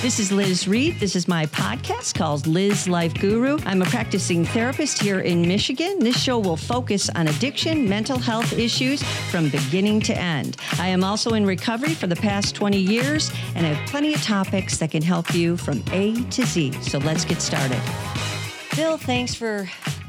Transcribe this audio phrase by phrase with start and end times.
[0.00, 1.00] This is Liz Reed.
[1.00, 3.58] This is my podcast called Liz Life Guru.
[3.66, 5.98] I'm a practicing therapist here in Michigan.
[5.98, 10.56] This show will focus on addiction, mental health issues from beginning to end.
[10.78, 14.22] I am also in recovery for the past 20 years, and I have plenty of
[14.22, 16.80] topics that can help you from A to Z.
[16.80, 17.82] So let's get started.
[18.76, 19.68] Bill, thanks for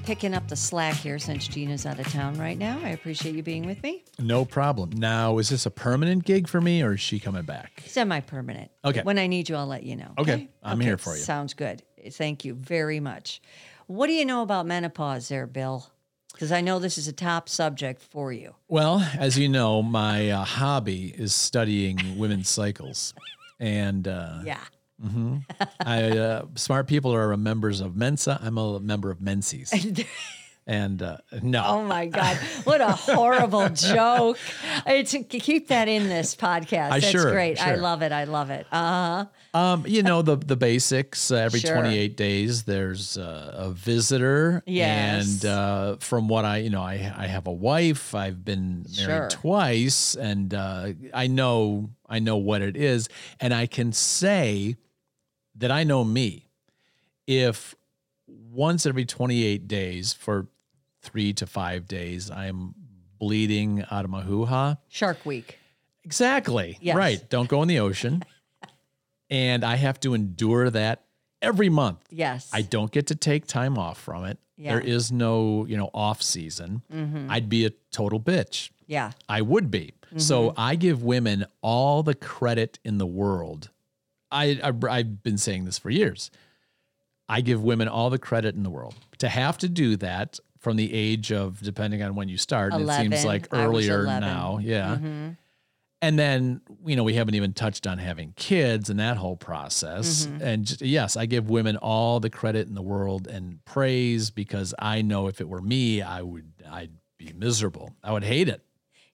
[0.09, 2.79] picking up the slack here since Gina's out of town right now.
[2.83, 4.03] I appreciate you being with me.
[4.17, 4.89] No problem.
[4.95, 7.83] Now, is this a permanent gig for me or is she coming back?
[7.86, 8.71] Semi permanent.
[8.83, 9.03] Okay.
[9.03, 10.15] When I need you, I'll let you know.
[10.17, 10.50] Okay.
[10.64, 11.21] I'm here for you.
[11.21, 11.83] Sounds good.
[12.09, 13.39] Thank you very much.
[13.86, 15.91] What do you know about menopause there, Bill?
[16.33, 18.55] Because I know this is a top subject for you.
[18.67, 23.14] Well, as you know, my uh, hobby is studying women's cycles.
[23.59, 24.64] And uh, Yeah.
[25.79, 28.39] I, uh, smart people are members of Mensa.
[28.41, 29.73] I'm a member of Menses.
[30.67, 31.63] and uh, no.
[31.65, 32.38] Oh my God.
[32.63, 34.38] What a horrible joke.
[34.85, 36.91] It's, keep that in this podcast.
[36.91, 37.59] I That's sure, great.
[37.59, 38.11] I love it.
[38.11, 38.67] I love it.
[38.72, 39.25] Uh huh.
[39.59, 41.31] Um, you know the the basics.
[41.31, 41.73] Uh, every Sure.
[41.73, 44.61] 28 days, there's uh, a visitor.
[44.67, 45.44] Yes.
[45.44, 48.13] And uh, from what I, you know, I I have a wife.
[48.13, 49.08] I've been Sure.
[49.08, 54.78] married twice, and uh, I know I know what it is, and I can say
[55.60, 56.48] that I know me.
[57.28, 57.76] If
[58.28, 60.48] once every 28 days for
[61.02, 62.74] three to five days, I'm
[63.20, 64.78] bleeding out of my hoo ha.
[64.88, 65.60] Shark Week.
[66.04, 66.78] Exactly.
[66.82, 66.96] Yes.
[66.96, 67.30] Right.
[67.30, 68.24] Don't go in the ocean.
[69.30, 71.04] and I have to endure that
[71.42, 72.00] every month.
[72.10, 72.50] Yes.
[72.52, 74.40] I don't get to take time off from it.
[74.58, 74.74] Yeah.
[74.74, 76.82] There is no, you know, off season.
[76.92, 77.32] Mm-hmm.
[77.32, 78.72] I'd be a total bitch.
[78.88, 79.12] yeah.
[79.28, 79.94] I would be.
[80.18, 80.60] So mm-hmm.
[80.60, 83.70] I give women all the credit in the world.
[84.31, 86.31] I, I I've been saying this for years.
[87.27, 90.75] I give women all the credit in the world to have to do that from
[90.77, 92.73] the age of depending on when you start.
[92.73, 94.59] and it seems like earlier now.
[94.61, 94.97] Yeah.
[95.00, 95.38] Mhm.
[96.02, 100.25] And then, you know, we haven't even touched on having kids and that whole process.
[100.27, 100.41] Mm-hmm.
[100.41, 104.73] And just, yes, I give women all the credit in the world and praise because
[104.79, 107.94] I know if it were me, I would I'd be miserable.
[108.01, 108.63] I would hate it.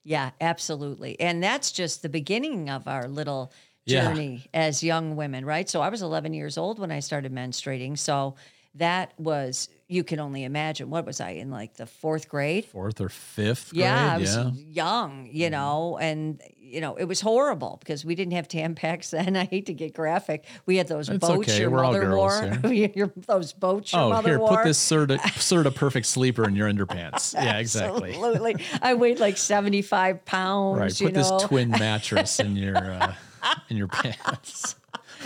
[0.04, 1.18] Yeah, absolutely.
[1.20, 3.52] And that's just the beginning of our little
[3.86, 4.08] Yeah.
[4.08, 5.68] journey as young women, right?
[5.68, 7.96] So I was 11 years old when I started menstruating.
[7.98, 8.34] So
[8.74, 12.66] that was, you can only imagine, what was I in like the fourth grade?
[12.66, 13.80] Fourth or fifth grade.
[13.84, 14.50] Yeah, I was yeah.
[14.54, 19.34] young, you know, and you know it was horrible because we didn't have Tampax then.
[19.42, 20.44] I hate to get graphic.
[20.66, 22.72] We had those It's boats okay, your we're all mother girls wore.
[22.74, 24.48] your, those boats your Oh, mother here, wore.
[24.56, 27.32] put this Serta, Serta Perfect Sleeper in your underpants.
[27.32, 28.10] Yeah, exactly.
[28.10, 28.56] Absolutely.
[28.82, 30.78] I weighed like 75 pounds.
[30.80, 31.00] Right.
[31.00, 33.14] you Put this twin mattress in your uh,
[33.68, 34.76] in your pants.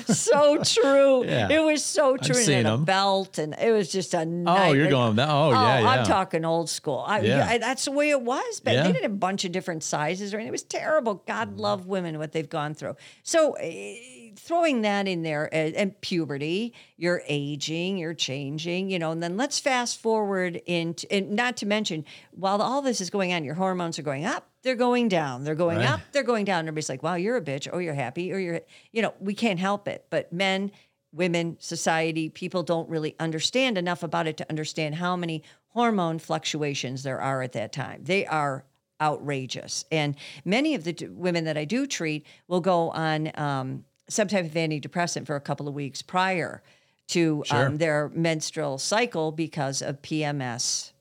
[0.06, 1.24] so true.
[1.24, 1.48] Yeah.
[1.50, 2.36] It was so true.
[2.36, 2.84] and seen then a 'em.
[2.84, 5.28] belt, and it was just a Oh, you're going that.
[5.28, 5.88] Oh, yeah, yeah.
[5.88, 7.02] I'm talking old school.
[7.06, 7.46] I, Yeah.
[7.48, 8.60] I- that's the way it was.
[8.60, 8.82] But Yeah.
[8.84, 11.22] they did a bunch of different sizes, and It was terrible.
[11.26, 12.96] God love women what they've gone through.
[13.24, 19.10] So eh, throwing that in there and, and puberty, you're aging, you're changing, you know.
[19.10, 23.32] And then let's fast forward into, and not to mention, while all this is going
[23.32, 24.46] on, your hormones are going up.
[24.62, 25.44] They're going down.
[25.44, 25.88] They're going Right.
[25.88, 26.00] up.
[26.12, 26.60] They're going down.
[26.68, 28.60] Everybody's like, "Wow, you're a bitch," or "You're happy," or "You're,"
[28.92, 30.06] you know, we can't help it.
[30.10, 30.70] But men,
[31.12, 37.02] women, society, people don't really understand enough about it to understand how many hormone fluctuations
[37.02, 38.02] there are at that time.
[38.04, 38.64] They are
[39.00, 39.84] outrageous.
[39.90, 44.28] And many of the t- women that I do treat will go on um, some
[44.28, 46.62] type of antidepressant for a couple of weeks prior
[47.08, 47.66] to Sure.
[47.68, 50.92] um, their menstrual cycle because of PMS,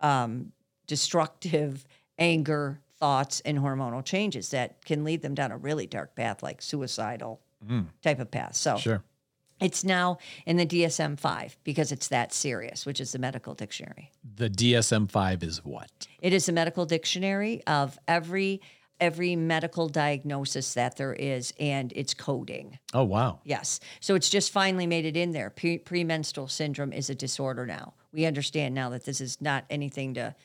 [0.00, 0.52] um,
[0.86, 1.84] destructive
[2.18, 6.62] anger, thoughts, and hormonal changes that can lead them down a really dark path, like
[6.62, 7.84] suicidal mm.
[8.00, 8.54] type of path.
[8.54, 9.02] So Sure.
[9.60, 14.12] it's now in the DSM 5 because it's that serious, which is the medical dictionary.
[14.36, 15.90] The DSM five is what?
[16.20, 18.60] It is a medical dictionary of every
[19.00, 22.78] every medical diagnosis that there is and its coding.
[22.94, 23.40] Oh wow.
[23.42, 23.80] Yes.
[23.98, 25.50] So it's just finally made it in there.
[25.50, 27.94] Pre- premenstrual syndrome is a disorder now.
[28.12, 30.36] We understand now that this is not anything to,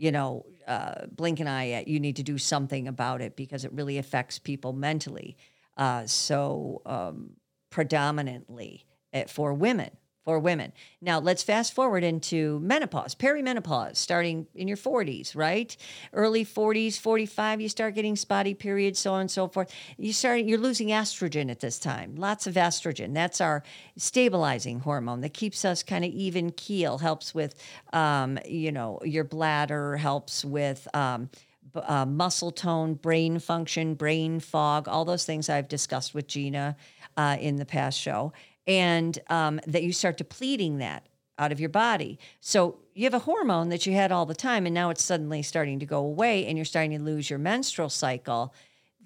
[0.00, 1.86] you know, uh, blink an eye at.
[1.86, 5.36] You need to do something about it because it really affects people mentally.
[5.76, 7.32] Uh, so um,
[7.68, 9.90] predominantly uh, for women.
[10.30, 10.72] For women.
[11.00, 15.76] Now let's fast forward into menopause, perimenopause, starting in your 40s, right?
[16.12, 19.74] Early 40s, 45, you start getting spotty periods, so on and so forth.
[19.98, 22.14] You start, you're losing estrogen at this time.
[22.14, 23.12] Lots of estrogen.
[23.12, 23.64] That's our
[23.96, 26.98] stabilizing hormone that keeps us kind of even keel.
[26.98, 27.56] Helps with,
[27.92, 29.96] um, you know, your bladder.
[29.96, 30.86] Helps with.
[30.94, 31.28] Um,
[31.72, 36.76] uh, muscle tone, brain function, brain fog, all those things I've discussed with Gina
[37.16, 38.32] uh, in the past show,
[38.66, 41.06] and um, that you start depleting that
[41.38, 42.18] out of your body.
[42.40, 45.42] So you have a hormone that you had all the time, and now it's suddenly
[45.42, 48.54] starting to go away, and you're starting to lose your menstrual cycle.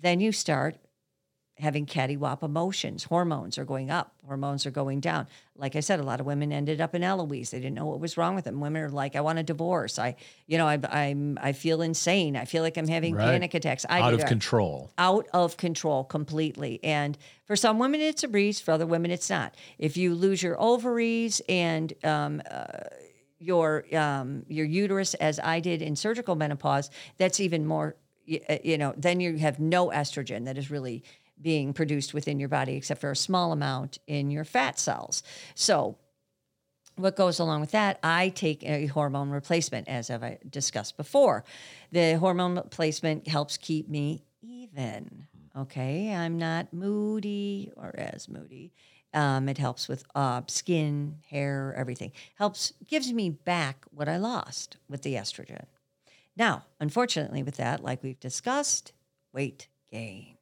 [0.01, 0.77] Then you start
[1.59, 3.05] having catty-wop emotions.
[3.05, 5.29] Hormones are going up, hormones are going down.
[5.57, 7.51] Like I said, a lot of women ended up in Eloise.
[7.53, 8.61] They didn't know what was wrong with them.
[8.61, 9.97] Women are like, I want a divorce.
[10.01, 10.17] I,
[10.49, 12.35] you know, I, I'm, I feel insane.
[12.37, 13.27] I feel like I'm having Right.
[13.27, 13.87] panic attacks.
[13.89, 14.91] I Out of control.
[14.99, 16.81] out of control completely.
[16.83, 17.17] And
[17.47, 18.59] for some women, it's a breeze.
[18.61, 19.55] For other women, it's not.
[19.79, 22.67] If you lose your ovaries and um, uh,
[23.39, 27.95] your um, your uterus, as I did in surgical menopause, that's even more.
[28.29, 31.05] y- uh, You know, then you have no estrogen that is really
[31.41, 35.23] being produced within your body, except for a small amount in your fat cells.
[35.55, 35.99] So
[36.97, 41.45] what goes along with that, I take a hormone replacement, as I've discussed before.
[41.91, 45.27] The hormone replacement helps keep me even.
[45.57, 48.73] Okay, I'm not moody or as moody.
[49.13, 52.13] Um, it helps with uh, skin, hair, everything.
[52.35, 55.67] Helps gives me back what I lost with the estrogen.
[56.37, 58.93] Now, unfortunately, with that, like we've discussed,
[59.33, 60.34] weight gain.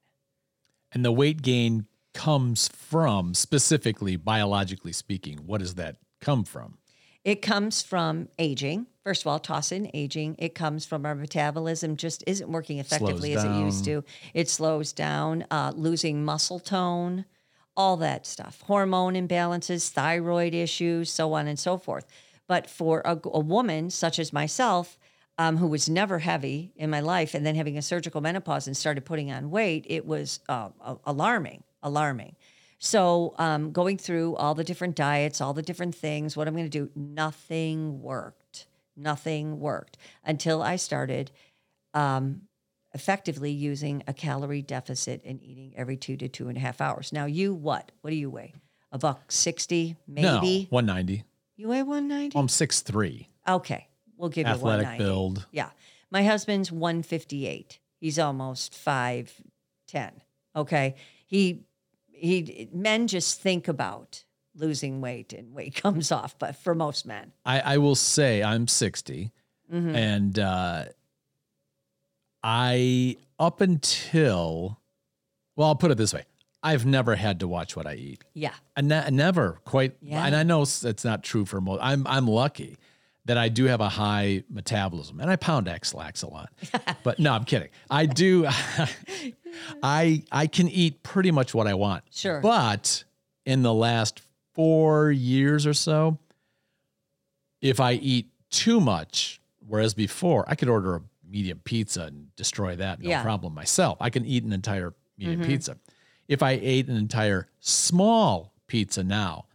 [0.92, 6.78] And the weight gain comes from, specifically biologically speaking, what does that come from?
[7.24, 8.86] It comes from aging.
[9.04, 10.36] First of all, toss in aging.
[10.38, 14.04] It comes from our metabolism just isn't working effectively as it used to.
[14.34, 17.24] It slows down, uh, losing muscle tone,
[17.76, 22.06] all that stuff, hormone imbalances, thyroid issues, so on and so forth.
[22.46, 24.98] But for a, a woman such as myself,
[25.38, 28.76] um, who was never heavy in my life, and then having a surgical menopause and
[28.76, 30.68] started putting on weight, it was uh,
[31.04, 32.36] alarming, alarming.
[32.78, 36.68] So, um, going through all the different diets, all the different things, what I'm going
[36.68, 38.66] to do, nothing worked.
[38.96, 41.30] Nothing worked until I started
[41.94, 42.42] um,
[42.92, 47.12] effectively using a calorie deficit and eating every two to two and a half hours.
[47.12, 47.90] Now, you what?
[48.00, 48.52] What do you weigh?
[48.90, 50.68] A buck 60, maybe?
[50.70, 51.24] No, 190.
[51.56, 52.38] You weigh 190?
[52.38, 53.26] I'm 6'3.
[53.48, 53.88] okay.
[54.22, 55.04] We'll give you Athletic 190.
[55.04, 55.46] build.
[55.50, 55.70] Yeah.
[56.10, 57.80] My husband's 158.
[57.98, 60.12] He's almost 5'10.
[60.56, 60.94] Okay.
[61.26, 61.64] He
[62.08, 64.22] he men just think about
[64.54, 67.32] losing weight and weight comes off, but for most men.
[67.44, 69.32] I, I will say I'm 60
[69.72, 69.94] Mm-hmm.
[69.96, 70.84] and uh,
[72.42, 74.78] I up until
[75.56, 76.24] well, I'll put it this way:
[76.62, 78.22] I've never had to watch what I eat.
[78.34, 78.52] Yeah.
[78.76, 80.24] I ne- never quite, Yeah.
[80.26, 81.80] and I know it's not true for most.
[81.82, 82.76] I'm I'm lucky
[83.24, 86.52] that I do have a high metabolism, and I pound X-Lax a lot.
[87.04, 87.68] but no, I'm kidding.
[87.90, 88.46] I do.
[89.82, 92.04] I I can eat pretty much what I want.
[92.10, 92.40] Sure.
[92.40, 93.04] But
[93.44, 94.22] in the last
[94.54, 96.18] four years or so,
[97.60, 102.76] if I eat too much, whereas before I could order a medium pizza and destroy
[102.76, 103.16] that no Yeah.
[103.18, 103.24] Mm-hmm.
[103.24, 103.98] problem myself.
[104.00, 105.76] I can eat an entire medium pizza.
[106.28, 109.46] If I ate an entire small pizza now,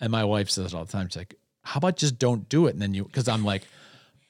[0.00, 1.34] and my wife says it all the time, she's like,
[1.70, 3.62] "How about just don't do it?" And then you, because I'm like,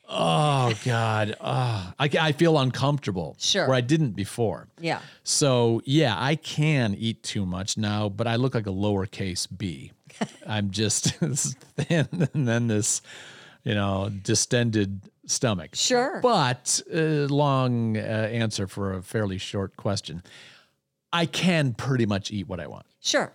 [0.09, 1.93] "Oh God, oh.
[1.99, 3.67] I I feel uncomfortable." Sure.
[3.67, 4.69] where I didn't before.
[4.81, 5.01] Yeah.
[5.25, 9.93] So yeah, I can eat too much now, but I look like a lowercase b.
[10.47, 11.15] I'm just
[11.77, 13.01] thin and then this,
[13.65, 15.71] you know, distended stomach.
[15.75, 16.21] Sure.
[16.23, 20.23] But uh, long uh, answer for a fairly short question.
[21.13, 22.87] I can pretty much eat what I want.
[23.01, 23.33] Sure.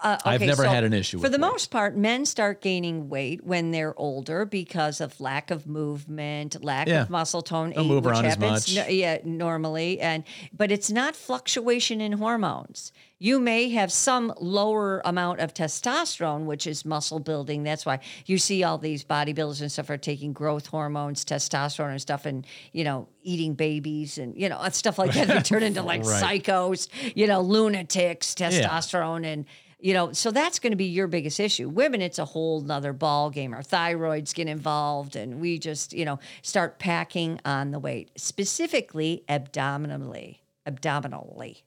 [0.00, 1.40] Uh, I've never so had an issue For the weight.
[1.40, 6.86] most part, men start gaining weight when they're older because of lack of movement, lack
[6.86, 7.02] Yeah.
[7.02, 8.86] of muscle tone, Don't age, move which around as happens much.
[8.86, 10.22] no- yeah, normally, and
[10.56, 12.92] but it's not fluctuation in hormones.
[13.22, 17.62] You may have some lower amount of testosterone, which is muscle building.
[17.62, 22.00] That's why you see all these bodybuilders and stuff are taking growth hormones, testosterone and
[22.02, 25.28] stuff, and you know eating babies and you know stuff like that.
[25.28, 26.42] They turn into like Right.
[26.42, 29.44] psychos, you know, lunatics, testosterone, and
[29.78, 31.68] you know, so that's going to be your biggest issue.
[31.68, 33.54] Women, it's a whole nother ball game.
[33.54, 39.22] Our thyroids get involved, and we just, you know, start packing on the weight, specifically
[39.28, 41.62] abdominally, abdominally.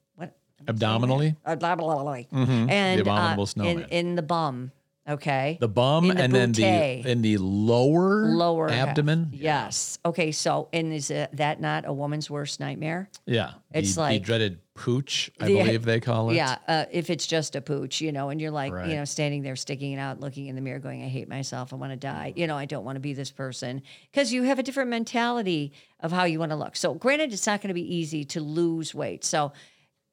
[0.67, 3.85] Abdominally, Abdominally, and The abominable uh, in, snowman.
[3.89, 4.71] in the bum.
[5.07, 5.59] Okay.
[5.61, 6.63] the bum, the and then the
[7.07, 9.29] in the lower Lower abdomen.
[9.33, 9.99] Yes.
[10.03, 10.31] Okay.
[10.31, 13.07] So, and is uh, that not a woman's worst nightmare?
[13.27, 16.35] Yeah, It's the, like- the dreaded pooch, I The- believe they call it.
[16.37, 18.89] Yeah, uh, if it's just a pooch, you know, and you're like, Right.
[18.89, 21.71] you know, standing there sticking it out, looking in the mirror, going, I hate myself.
[21.71, 22.33] I want to die.
[22.35, 25.71] You know, I don't want to be this person because you have a different mentality
[25.99, 26.75] of how you want to look.
[26.75, 29.23] So, granted, it's not going to be easy to lose weight.
[29.23, 29.53] So,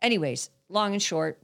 [0.03, 1.39] anyways, long and short,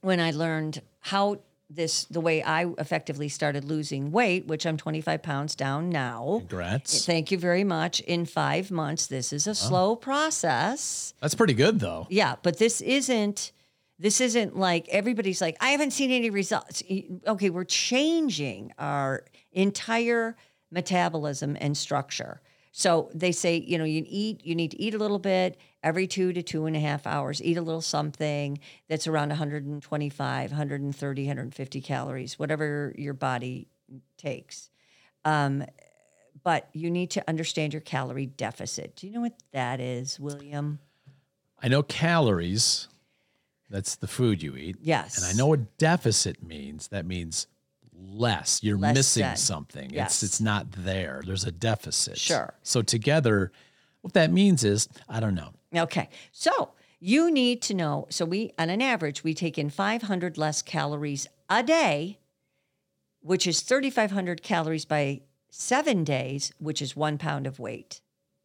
[0.00, 5.22] when I learned how this, the way I effectively started losing weight, which I'm 25
[5.22, 6.36] pounds down now.
[6.40, 7.04] Congrats.
[7.06, 8.00] Thank you very much.
[8.00, 11.14] In five months, this is a slow process.
[11.20, 12.06] That's pretty good though.
[12.10, 13.52] Yeah, but this isn't
[13.98, 16.82] this isn't like everybody's like I haven't seen any results.
[17.26, 20.36] Okay, we're changing our entire
[20.70, 22.40] metabolism and structure.
[22.72, 26.06] So they say, you know, you eat, you need to eat a little bit every
[26.06, 27.42] two to two and a half hours.
[27.42, 33.68] Eat a little something that's around 125, 130, 150 calories, whatever your body
[34.16, 34.70] takes.
[35.26, 35.64] Um,
[36.42, 38.96] but you need to understand your calorie deficit.
[38.96, 40.78] Do you know what that is, William?
[41.62, 42.88] I know calories.
[43.68, 44.76] That's the food you eat.
[44.80, 45.18] Yes.
[45.18, 46.88] And I know what deficit means.
[46.88, 47.46] That means
[48.10, 48.62] less.
[48.62, 49.36] You're Less missing than.
[49.36, 49.90] something.
[49.90, 50.22] Yes.
[50.22, 51.22] It's it's not there.
[51.24, 52.18] There's a deficit.
[52.18, 52.54] Sure.
[52.62, 53.52] So together,
[54.00, 55.50] what that means is, I don't know.
[55.74, 56.08] Okay.
[56.32, 58.06] So you need to know.
[58.10, 62.18] So we, on an average, we take in 500 less calories a day,
[63.20, 68.00] which is 3,500 calories by seven days, which is one pound of weight,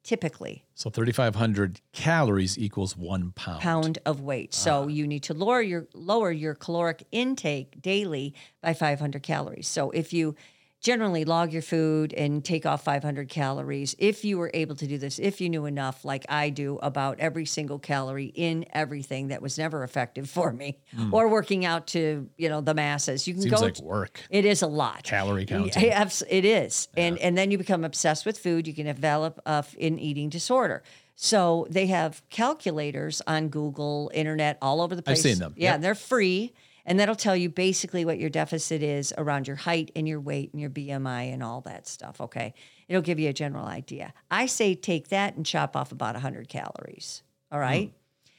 [0.08, 0.64] typically.
[0.74, 3.60] So 3,500 calories equals one pound.
[3.60, 4.54] Pound of weight.
[4.54, 4.88] So ah.
[4.88, 9.68] you need to lower your lower your caloric intake daily by 500 calories.
[9.68, 10.36] So if you
[10.82, 14.98] generally log your food and take off 500 calories, if you were able to do
[14.98, 19.42] this, if you knew enough, like I do, about every single calorie in everything that
[19.42, 20.78] was never effective for me,
[21.12, 23.62] or working out to you know the masses, you can Seems go.
[23.62, 24.22] like work.
[24.30, 25.04] it is a lot.
[25.04, 25.84] Calorie counting.
[25.84, 26.88] Yeah, It is.
[26.96, 28.68] And and then you become obsessed with food.
[28.68, 30.84] You can develop uh, an eating disorder.
[31.20, 35.18] So they have calculators on Google, internet, all over the place.
[35.20, 35.54] I've seen them.
[35.58, 35.82] Yeah, Yep.
[35.82, 36.54] they're free.
[36.88, 40.54] And that'll tell you basically what your deficit is around your height and your weight
[40.54, 42.22] and your BMI and all that stuff.
[42.22, 42.54] Okay.
[42.88, 44.14] It'll give you a general idea.
[44.32, 47.24] I say take that and chop off about 100 calories.
[47.52, 47.90] All right.
[47.90, 48.32] Hmm.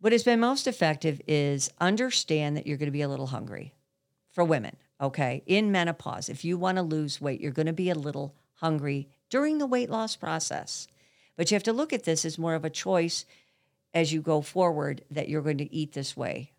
[0.00, 3.72] What has been most effective is understand that you're going to be a little hungry
[4.32, 5.42] for women, okay?
[5.46, 9.08] In menopause, if you want to lose weight, you're going to be a little hungry
[9.30, 10.88] during the weight loss process.
[11.38, 13.24] But you have to look at this as more of a choice
[13.94, 16.50] as you go forward that you're going to eat this way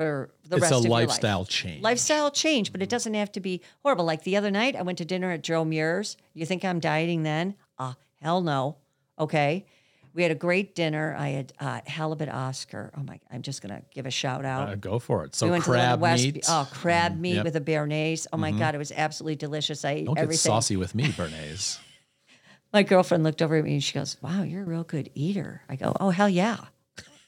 [0.00, 1.08] for the It's rest a of your life.
[1.08, 1.82] lifestyle change.
[1.82, 4.06] Lifestyle change, but it doesn't have to be horrible.
[4.06, 6.16] Like the other night, I went to dinner at Joe Muer's.
[6.32, 7.54] You think I'm dieting then?
[7.78, 8.78] Ah, hell no.
[9.18, 9.66] Okay.
[10.14, 11.14] We had a great dinner.
[11.18, 12.90] I had uh, halibut Oscar.
[12.96, 13.20] Oh my!
[13.30, 14.70] I'm just gonna give a shout out.
[14.70, 15.36] Uh, go for it.
[15.36, 16.46] So we crab meat.
[16.48, 17.36] Oh, crab meat yep.
[17.36, 17.44] Mm-hmm.
[17.44, 18.26] with a béarnaise.
[18.32, 19.84] Oh my god, it was absolutely delicious.
[19.84, 21.78] I ate Don't get saucy with me, béarnaise.
[22.72, 25.62] My girlfriend looked over at me and she goes, "Wow, you're a real good eater."
[25.68, 26.56] I go, "Oh hell yeah."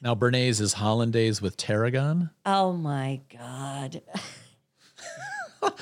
[0.03, 2.29] Now béarnaise is hollandaise with tarragon.
[2.45, 4.01] Oh my God.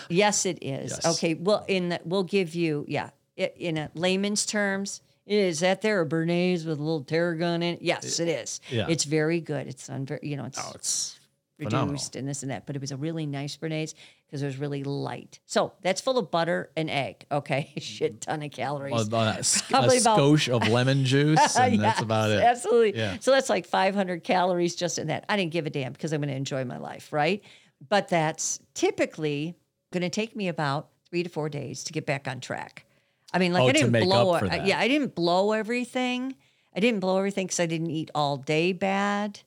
[0.09, 0.91] yes, it is.
[0.91, 1.17] Yes.
[1.17, 1.33] Okay.
[1.33, 6.01] Well, in the, we'll give you, yeah, i- in a layman's terms, is that there
[6.01, 7.81] a béarnaise with a little tarragon in it?
[7.81, 8.61] Yes, it is.
[8.69, 8.85] yeah.
[8.89, 9.67] It's very good.
[9.67, 11.19] It's on, you know, it's Oh, it's
[11.57, 11.93] phenomenal.
[11.93, 13.95] reduced and this and that, but it was a really nice béarnaise
[14.31, 15.41] because it was really light.
[15.45, 17.25] So that's full of butter and egg.
[17.29, 17.73] Okay.
[17.77, 19.07] Shit ton of calories.
[19.07, 22.41] About a, sc- a Probably about- of lemon juice, and that's about it.
[22.41, 22.97] Absolutely.
[22.97, 23.17] Yeah.
[23.19, 25.25] So that's like 500 calories just in that.
[25.27, 27.43] I didn't give a damn because I'm going to enjoy my life, right?
[27.89, 29.55] But that's typically
[29.91, 32.85] going to take me about three to four days to get back on track.
[33.33, 34.31] I mean, like Oh, I didn't blow.
[34.31, 34.65] up for that.
[34.65, 36.35] Yeah, I didn't blow everything.
[36.73, 39.41] I didn't blow everything because I didn't eat all day bad.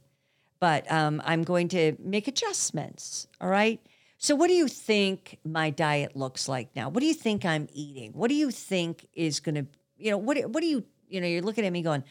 [0.60, 3.28] But um, I'm going to make adjustments.
[3.40, 3.80] All right.
[4.24, 6.88] So, what do you think my diet looks like now?
[6.88, 8.12] What do you think I'm eating?
[8.14, 9.66] What do you think is going to,
[9.98, 12.02] you know, what what do you, you know, you're looking at me going,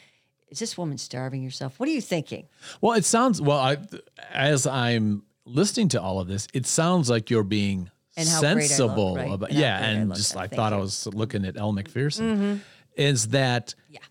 [0.48, 1.79] is this woman starving herself?
[1.79, 2.46] What are you thinking?
[2.82, 3.58] Well, it sounds well.
[3.58, 3.77] I,
[4.32, 8.50] as I'm listening to all of this, it sounds like you're being And how great
[8.51, 9.32] I look, sensible right?
[9.32, 10.17] about And yeah, I and look.
[10.20, 12.38] just I thank thought I was looking at Elle Macpherson.
[12.38, 12.55] Mm-hmm.
[12.96, 14.01] Is that Yeah.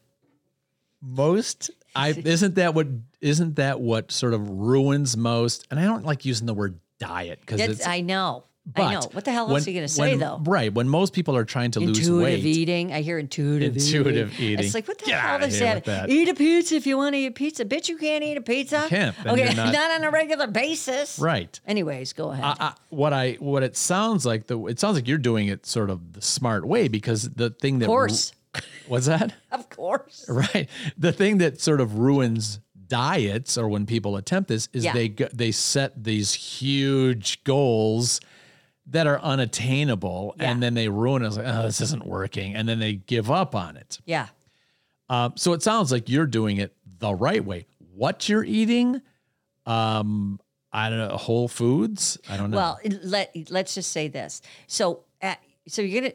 [1.01, 1.71] most?
[1.95, 2.89] I isn't that what
[3.21, 5.69] isn't that what sort of ruins most?
[5.71, 8.45] And I don't like using the word diet because I know.
[8.65, 9.01] but I know.
[9.13, 10.41] What the hell when- else are you going to say, when- though?
[10.45, 12.35] Right when most people are trying to lose weight.
[12.35, 12.93] Intuitive eating.
[12.93, 14.45] I hear intuitive, Intuitive eating.
[14.53, 14.65] eating.
[14.65, 15.85] It's like, what the Get hell is that?
[15.87, 16.09] that.
[16.11, 17.65] Eat a pizza if you want to eat pizza.
[17.65, 18.87] Bitch, you can't eat a pizza.
[18.89, 21.19] can't, Okay, you're not- on a regular basis.
[21.19, 21.59] right?
[21.67, 22.45] Anyways, go ahead.
[22.45, 25.67] I, I, what I what it sounds like the it sounds like you're doing it
[25.67, 28.33] sort of the smart way because the thing that of course.
[28.87, 30.27] what's that Of course.
[30.29, 30.69] right
[30.99, 32.61] the thing that sort of ruins
[32.93, 34.93] diets or when people attempt this is Yeah.
[34.93, 38.21] they go, they set these huge goals
[38.87, 40.51] that are unattainable Yeah.
[40.51, 43.31] and then they ruin it it's like oh this isn't working and then they give
[43.31, 44.27] up on it Yeah.
[45.09, 49.01] um, so it sounds like you're doing it the right way what you're eating
[49.67, 50.39] um
[50.73, 54.41] I don't know whole foods I don't know Well, let let's just say this.
[54.67, 56.15] So, at, so you're gonna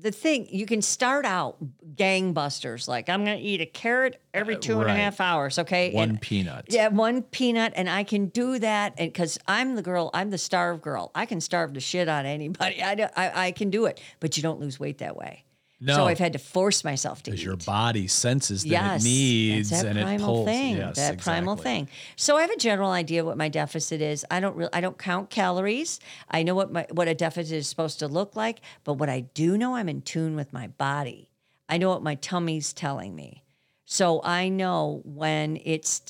[0.00, 1.56] the thing you can start out
[1.96, 5.26] gangbusters like I'm gonna eat a carrot every uh, two and a half right.
[5.26, 5.58] hours.
[5.58, 9.74] Okay, one And- peanut yeah, one peanut, and I can do that, and because I'm
[9.74, 11.10] the girl, I'm the starve girl.
[11.14, 12.82] I can starve the shit out of anybody.
[12.82, 15.44] I, I I can do it, but you don't lose weight that way.
[15.80, 15.94] No.
[15.94, 17.32] So I've had to force myself to eat.
[17.32, 20.46] because your body senses that yes, it needs that and it primal pulls.
[20.46, 20.76] thing.
[20.76, 21.88] Yes, that primal thing.
[22.16, 24.26] So I have a general idea what my deficit is.
[24.28, 26.00] I don't really, I don't count calories.
[26.30, 29.20] I know what my what a deficit is supposed to look like, but what I
[29.20, 31.30] do know, I'm in tune with my body.
[31.68, 33.44] I know what my tummy's telling me.
[33.84, 36.02] So I know when it's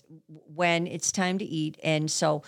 [0.54, 2.42] when it's time to eat and so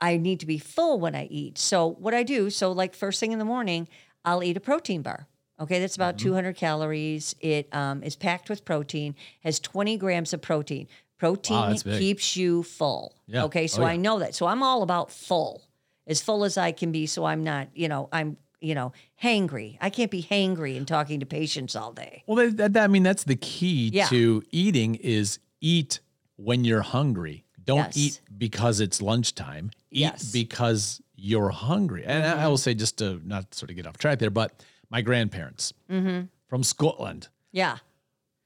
[0.00, 1.58] I need to be full when I eat.
[1.58, 3.88] So what I do, so like first thing in the morning,
[4.24, 5.26] I'll eat a protein bar.
[5.62, 7.34] Okay, that's about 200 calories.
[7.40, 9.14] It um, is packed with protein,
[9.44, 10.88] has 20 grams of protein.
[11.18, 11.98] Protein big.
[12.00, 13.14] keeps you full.
[13.28, 13.44] Yeah.
[13.44, 14.34] Okay, so Oh, I know that.
[14.34, 15.62] So I'm all about full,
[16.06, 17.06] as full as I can be.
[17.06, 18.92] So I'm not, you know, I'm, you know,
[19.22, 19.78] hangry.
[19.80, 22.24] I can't be hangry and talking to patients all day.
[22.26, 24.06] Well, that, that, I mean, that's the key Yeah.
[24.06, 26.00] to eating is eat
[26.36, 27.44] when you're hungry.
[27.64, 27.96] Don't Yes.
[27.96, 29.70] eat because it's lunchtime.
[29.92, 30.24] Eat Yes.
[30.24, 30.32] Mm-hmm.
[30.32, 32.04] because you're hungry.
[32.04, 34.60] And I I will say, just to not sort of get off track there, but
[34.92, 36.26] my grandparents Mm-hmm.
[36.46, 37.78] from Scotland, Yeah.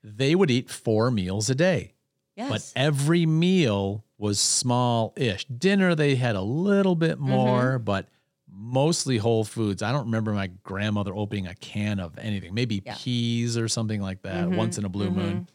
[0.03, 1.93] they would eat four meals a day.
[2.37, 2.50] Yes.
[2.50, 5.47] but every meal was small ish.
[5.47, 7.29] Dinner, they had a little bit Mm-hmm.
[7.31, 8.09] more, but
[8.47, 9.83] mostly whole foods.
[9.83, 12.93] I don't remember my grandmother opening a can of anything, maybe Yeah.
[12.93, 13.03] Mm-hmm.
[13.03, 15.49] peas or something like that once in a blue moon.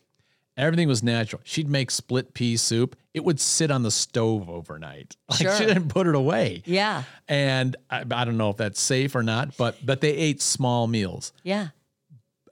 [0.62, 1.42] Everything was natural.
[1.44, 2.96] She'd make split pea soup.
[3.14, 5.18] It would sit on the stove overnight.
[5.30, 5.58] Like Sure.
[5.58, 6.62] she didn't put it away.
[6.66, 7.04] yeah.
[7.28, 10.88] And I, I don't know if that's safe or not, but but they ate small
[10.88, 11.70] meals Yeah.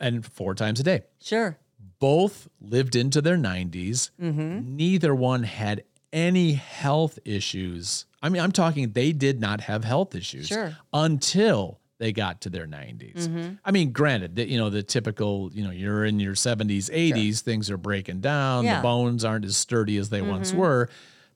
[0.01, 1.57] and four times a day Sure.
[1.99, 4.09] both lived into their 90s.
[4.21, 4.75] Mm-hmm.
[4.75, 8.05] Neither one had any health issues.
[8.23, 10.75] I mean, I'm talking they did not have health issues Sure.
[10.91, 13.27] until they got to their 90s.
[13.27, 13.53] Mm-hmm.
[13.63, 17.41] I mean, granted that you know the typical, you know, you're in your 70s, 80s,
[17.41, 18.77] things are breaking down, Yeah.
[18.77, 20.59] the bones aren't as sturdy as they once mm-hmm.
[20.59, 20.89] were,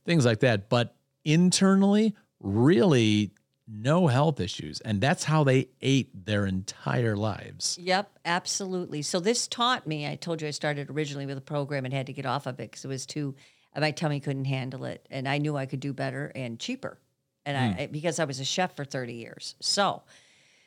[0.06, 0.70] things like that.
[0.70, 3.32] But internally, really
[3.68, 4.82] no health issues.
[4.82, 7.78] And that's how they ate their entire lives.
[7.82, 9.02] Yep, absolutely.
[9.02, 10.08] So this taught me.
[10.08, 12.60] I told you I started originally with a program and had to get off of
[12.60, 13.36] it because it was too.
[13.76, 17.00] Uh, my tummy couldn't handle it, and I knew I could do better and cheaper,
[17.46, 17.92] and I hmm.
[17.92, 19.56] because I was a chef for thirty years.
[19.62, 20.04] So,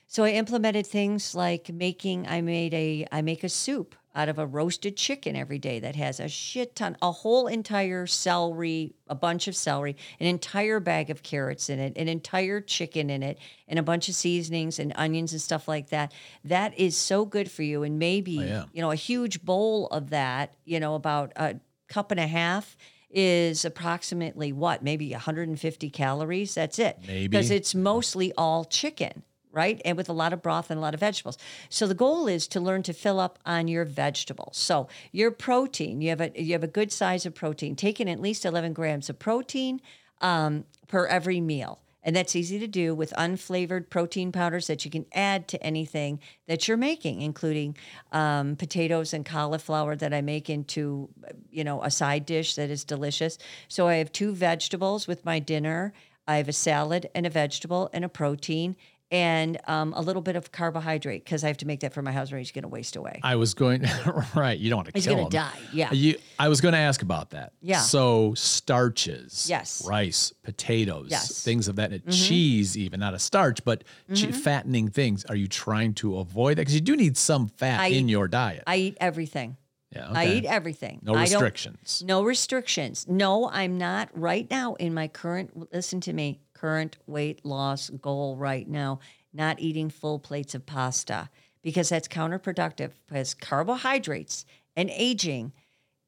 [0.06, 2.26] so I implemented things like making.
[2.28, 3.06] I made a.
[3.10, 6.74] I make a soup out of a roasted chicken every day that has a shit
[6.74, 11.78] ton, a whole entire celery, a bunch of celery, an entire bag of carrots in
[11.78, 15.68] it, an entire chicken in it, and a bunch of seasonings and onions and stuff
[15.68, 16.14] like that.
[16.44, 17.82] That is so good for you.
[17.82, 18.64] And maybe, oh, yeah.
[18.72, 21.56] you know, a huge bowl of that, you know, about a
[21.88, 22.74] cup and a half
[23.10, 26.54] is approximately what, maybe 150 calories.
[26.54, 26.98] That's it.
[27.06, 27.28] Maybe.
[27.28, 29.24] Because it's mostly all chicken
[29.56, 29.80] right?
[29.84, 31.38] And with a lot of broth and a lot of vegetables.
[31.70, 34.56] So the goal is to learn to fill up on your vegetables.
[34.58, 37.74] So your protein, you have a you have a good size of protein.
[37.74, 39.80] Taking at least 11 grams of protein
[40.20, 41.80] um, per every meal.
[42.02, 46.20] And that's easy to do with unflavored protein powders that you can add to anything
[46.46, 47.76] that you're making, including
[48.12, 51.08] um, potatoes and cauliflower that I make into,
[51.50, 53.38] you know, a side dish that is delicious.
[53.66, 55.92] So I have two vegetables with my dinner.
[56.28, 58.76] I have a salad and a vegetable and a protein
[59.12, 62.10] and um, a little bit of carbohydrate because I have to make that for my
[62.12, 62.36] husband.
[62.36, 63.20] Or he's going to waste away.
[63.22, 63.84] I was going
[64.34, 64.58] right.
[64.58, 65.30] You don't want to He's kill gonna him.
[65.30, 65.92] die, yeah.
[65.92, 67.52] You, I was going to ask about that.
[67.62, 67.78] Yeah.
[67.78, 69.46] So starches.
[69.48, 69.84] Yes.
[69.86, 71.08] Rice, potatoes.
[71.10, 71.28] Yes.
[71.32, 71.44] Mm-hmm.
[71.44, 71.92] Things of that.
[72.10, 75.24] Cheese, even not a starch, but che- fattening things.
[75.26, 76.62] Are you trying to avoid that?
[76.62, 78.64] Because you do need some fat I in eat- your diet.
[78.66, 79.56] I eat everything.
[79.90, 80.08] yeah.
[80.12, 81.00] I eat everything.
[81.02, 82.02] No restrictions.
[82.04, 83.06] No restrictions.
[83.08, 88.36] No, I'm not right now in my current, listen to me, current weight loss goal
[88.36, 89.00] right now,
[89.32, 91.28] not eating full plates of pasta
[91.62, 94.44] because that's counterproductive because carbohydrates
[94.76, 95.52] and aging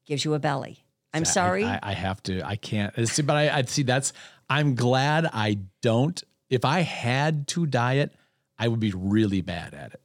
[0.06, 0.84] gives you a belly.
[1.12, 1.64] I'm I- sorry.
[1.64, 2.42] I, I have to.
[2.46, 2.94] I can't.
[3.08, 3.82] See, but I, I see.
[3.82, 4.12] That's.
[4.50, 6.22] I'm glad I don't.
[6.48, 8.14] If I had to diet,
[8.58, 10.00] I would be really bad at it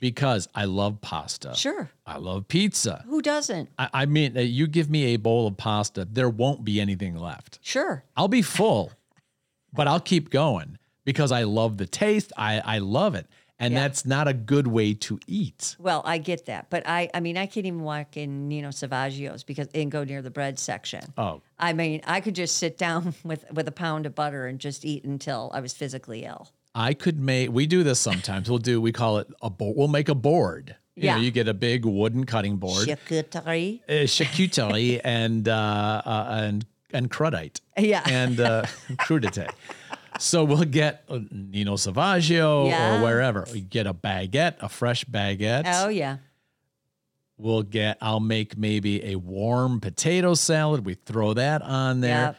[0.00, 1.54] because I love pasta.
[1.54, 1.90] sure.
[2.04, 3.04] I love pizza.
[3.08, 3.70] Who doesn't?
[3.78, 7.16] I, I mean, uh, you give me a bowl of pasta, there won't be anything
[7.16, 7.58] left.
[7.62, 8.04] Sure.
[8.16, 8.90] I'll be full,
[9.74, 12.32] but I'll keep going because I love the taste.
[12.36, 13.26] I, I love it.
[13.58, 13.80] And Yeah.
[13.82, 15.76] that's not a good way to eat.
[15.78, 19.44] Well, I get that, but I, I mean, I can't even walk in, know, Salvaggio's
[19.44, 21.04] because and go near the bread section.
[21.16, 24.58] Oh, I mean, I could just sit down with with a pound of butter and
[24.58, 26.50] just eat until I was physically ill.
[26.74, 28.50] I could make, we do this sometimes.
[28.50, 29.76] We'll do, we call it a board.
[29.76, 30.74] We'll make a board.
[30.96, 31.16] You Yeah.
[31.16, 33.80] know, you get a big wooden cutting board, Charcuterie.
[33.88, 37.60] uh, charcuterie and, uh, uh, and, and crudite.
[37.76, 38.02] Yeah.
[38.08, 38.62] and uh,
[38.98, 39.50] crudite.
[40.18, 42.98] So we'll get uh, Nino Salvaggio Yeah.
[43.00, 43.46] or wherever.
[43.52, 45.64] We get a baguette, a fresh baguette.
[45.66, 46.18] Oh yeah.
[47.36, 47.98] We'll get.
[48.00, 50.86] I'll make maybe a warm potato salad.
[50.86, 52.20] We throw that on there.
[52.26, 52.36] Yep.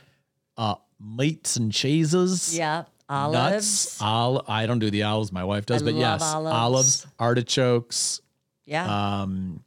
[0.58, 2.58] Uh, meats and cheeses.
[2.58, 2.86] Yeah.
[3.10, 4.00] Nuts.
[4.00, 4.00] Olives.
[4.02, 5.34] Ol- I don't do the olives.
[5.34, 7.06] My wife does, I but yes, olives.
[7.20, 8.22] artichokes.
[8.65, 9.22] Yeah.
[9.22, 9.64] Um,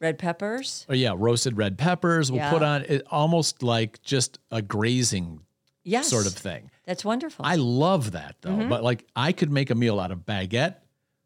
[0.00, 0.86] Red peppers.
[0.88, 2.30] oh yeah, roasted red peppers.
[2.30, 2.50] We'll Yeah.
[2.52, 5.40] put on it almost like just a grazing
[5.84, 6.08] Yes.
[6.08, 6.70] sort of thing.
[6.86, 7.44] That's wonderful.
[7.44, 8.50] I love that though.
[8.50, 8.68] Mm-hmm.
[8.68, 10.76] But like I could make a meal out of baguette,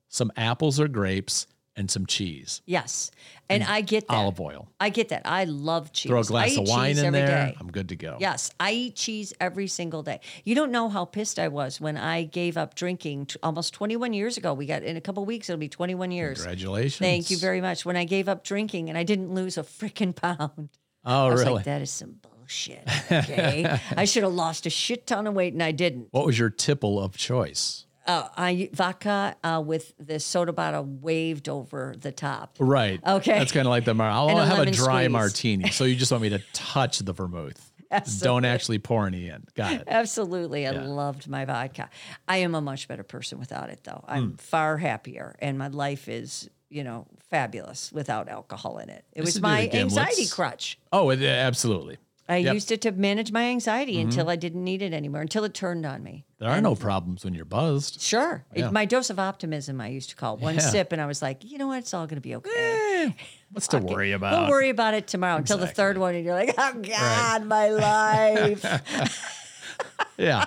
[0.08, 3.10] some apples or grapes, and some cheese, Yes.
[3.48, 4.14] And, I get that.
[4.14, 4.68] olive oil.
[4.80, 5.22] I get that.
[5.26, 6.08] I love cheese.
[6.08, 7.26] Throw a I glass eat of wine cheese in there.
[7.26, 7.56] day.
[7.60, 8.16] I'm good to go.
[8.18, 10.20] Yes, I eat cheese every single day.
[10.44, 14.14] You don't know how pissed I was when I gave up drinking t- almost 21
[14.14, 14.54] years ago.
[14.54, 16.38] We got in a couple weeks, it'll be 21 years.
[16.38, 16.98] Congratulations.
[16.98, 17.84] Thank you very much.
[17.84, 20.70] When I gave up drinking and I didn't lose a freaking pound.
[21.04, 21.44] Oh, really?
[21.52, 22.88] like, that is some bullshit.
[23.10, 23.78] Okay.
[23.96, 26.08] I should have lost a shit ton of weight and I didn't.
[26.12, 27.86] what was your tipple of choice?
[28.06, 32.56] Uh, I vodka uh, with the soda bottle waved over the top.
[32.58, 33.00] Right.
[33.06, 33.38] Okay.
[33.38, 34.10] That's kind of like the mar.
[34.10, 35.10] I'll have a dry squeeze.
[35.12, 35.70] martini.
[35.70, 37.72] So you just want me to touch the vermouth.
[38.20, 39.44] Don't actually pour any in.
[39.54, 39.84] Got it.
[39.86, 40.66] Absolutely.
[40.66, 41.90] I loved my vodka.
[42.26, 44.02] I am a much better person without it, though.
[44.08, 49.04] I'm far happier, and my life is, you know, fabulous without alcohol in it.
[49.12, 50.78] It This was my anxiety crutch.
[50.90, 51.98] Oh, it, absolutely.
[52.28, 52.46] I Yep.
[52.46, 52.54] Mm-hmm.
[52.54, 55.84] used it to manage my anxiety until I didn't need it anymore, until it turned
[55.84, 56.24] on me.
[56.38, 58.00] There are no problems when you're buzzed.
[58.00, 58.44] Sure.
[58.54, 60.40] It- my dose of optimism, I used to call it.
[60.40, 60.60] one Yeah.
[60.60, 61.78] sip, and I was like, you know what?
[61.80, 62.50] It's all going to be okay.
[63.06, 63.10] Eh,
[63.52, 64.42] what's to worry about?
[64.42, 67.68] We'll worry about it tomorrow until the third one, and you're like, oh, God, my
[67.70, 68.64] life.
[70.18, 70.44] Yeah.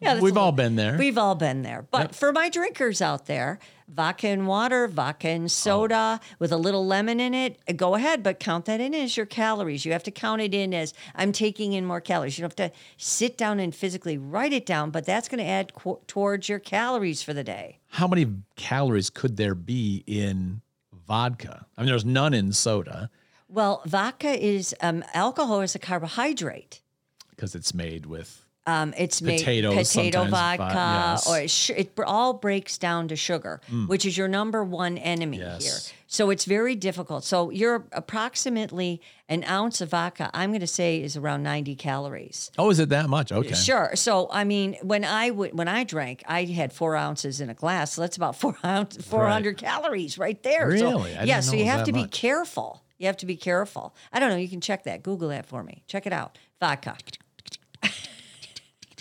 [0.00, 0.96] That's we've all been there.
[0.96, 1.86] We've all been there.
[1.90, 6.86] But for my drinkers out there, vodka and water, vodka and soda with a little
[6.86, 9.84] lemon in it, go ahead, but count that in as your calories.
[9.84, 12.38] You have to count it in as I'm taking in more calories.
[12.38, 15.48] You don't have to sit down and physically write it down, but that's going to
[15.48, 17.78] add qu- towards your calories for the day.
[17.88, 20.60] How many calories could there be in
[21.06, 21.66] vodka?
[21.76, 23.10] I mean, there's none in soda
[23.48, 26.82] Well, vodka is um, alcohol is a carbohydrate.
[27.30, 28.44] because it's made with.
[28.68, 31.26] Um, it's made potato vodka, vo- yes.
[31.26, 35.38] or it, sh- it all breaks down to sugar, which is your number one enemy
[35.38, 35.64] Yes.
[35.64, 35.94] here.
[36.06, 37.24] So it's very difficult.
[37.24, 40.30] So you're approximately an ounce of vodka.
[40.34, 42.50] I'm going to say is around 90 calories.
[42.58, 43.32] Oh, is it that much?
[43.32, 43.54] Okay.
[43.54, 43.92] Sure.
[43.94, 47.92] So I mean, when I when I drank, I had four ounces in a glass.
[47.94, 50.76] So that's about four ounce, 400 calories right there.
[50.76, 51.16] So, Really?
[51.16, 51.40] I yeah.
[51.40, 52.82] So you have to be careful.
[52.98, 53.94] You have to be careful.
[54.12, 54.36] I don't know.
[54.36, 55.02] You can check that.
[55.02, 55.84] Google that for me.
[55.86, 56.36] Check it out.
[56.60, 56.96] Vodka.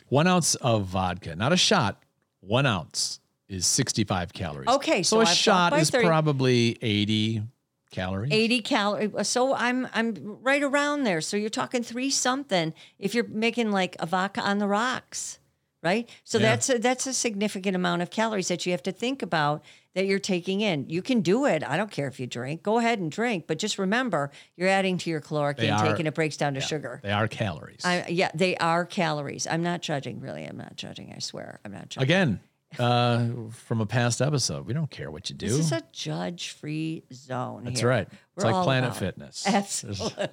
[0.09, 2.01] One ounce of vodka, not a shot.
[2.39, 4.67] One ounce is 65 calories.
[4.69, 6.05] Okay, So, so a I've shot is 30.
[6.07, 7.43] probably 80
[7.91, 8.31] calories.
[8.33, 9.27] 80 calories.
[9.27, 11.21] So I'm I'm right around there.
[11.21, 15.39] So you're talking three something if you're making like a vodka on the rocks,
[15.83, 16.09] right?
[16.23, 16.49] So Yeah.
[16.49, 19.63] that's a, that's a significant amount of calories that you have to think about
[19.97, 20.87] that you're taking in.
[20.87, 21.63] You can do it.
[21.67, 22.61] I don't care if you drink.
[22.61, 25.95] Go ahead and drink, but just remember you're adding to your caloric They intake are-
[25.95, 26.99] and it breaks down to sugar.
[27.01, 27.81] They are calories.
[27.83, 29.47] I, yeah, they are calories.
[29.47, 30.43] I'm not judging, really.
[30.45, 31.11] I'm not judging.
[31.15, 32.03] I swear, I'm not judging.
[32.03, 32.39] Again,
[32.77, 35.47] uh, from a past episode, we don't care what you do.
[35.47, 37.63] This is a judge-free zone.
[37.63, 37.89] That's here.
[37.89, 38.07] right.
[38.35, 38.95] It's We're like Planet.
[38.95, 39.47] Fitness.
[39.51, 40.29] Absolutely.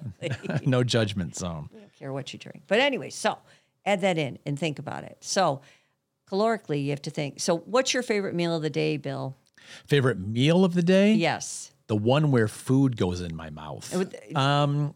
[0.67, 1.69] no judgment zone.
[1.73, 2.65] We don't care what you drink.
[2.67, 3.39] But anyway, so
[3.83, 5.17] add that in and think about it.
[5.21, 5.61] So
[6.29, 7.39] calorically, you have to think.
[7.39, 9.35] So what's your favorite meal of the day, Bill?
[9.87, 11.13] Favorite meal of the day?
[11.13, 11.71] Yes.
[11.87, 13.93] The one where food goes in my mouth.
[14.35, 14.95] Um,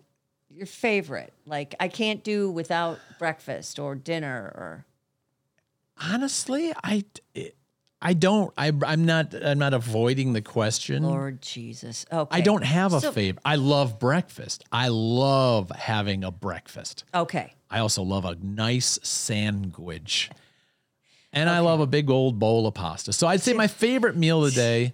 [0.49, 1.34] Your favorite.
[1.45, 4.86] Like I can't do without breakfast or dinner or
[6.01, 7.05] honestly, I,
[8.01, 8.53] I don't.
[8.58, 9.34] I, I'm not.
[9.36, 11.03] I'm not avoiding the question.
[11.03, 12.05] Lord Jesus.
[12.12, 12.38] Okay.
[12.38, 13.41] I don't have a So- favorite.
[13.45, 14.63] I love breakfast.
[14.71, 17.03] I love having a breakfast.
[17.13, 17.53] Okay.
[17.69, 20.29] I also love a nice sandwich.
[21.32, 23.13] And I love a big old bowl of pasta.
[23.13, 24.94] So I'd say my favorite meal of the day